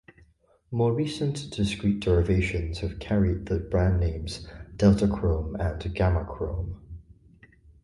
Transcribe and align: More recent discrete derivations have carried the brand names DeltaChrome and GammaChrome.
More 0.71 0.91
recent 0.95 1.51
discrete 1.51 1.99
derivations 1.99 2.79
have 2.79 2.97
carried 2.97 3.45
the 3.45 3.59
brand 3.59 3.99
names 3.99 4.47
DeltaChrome 4.77 5.59
and 5.59 5.79
GammaChrome. 5.95 6.79